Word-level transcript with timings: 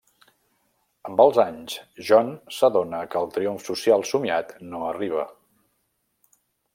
Amb 1.09 1.19
els 1.25 1.37
anys, 1.43 1.75
John 2.07 2.31
s'adona 2.59 3.03
que 3.13 3.21
el 3.21 3.29
triomf 3.37 3.69
social 3.69 4.07
somiat 4.13 4.57
no 4.73 4.81
arriba. 4.89 5.27